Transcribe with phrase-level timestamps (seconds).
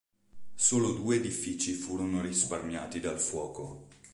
[0.55, 3.85] Solo due edifici furono risparmiati dal fuoco.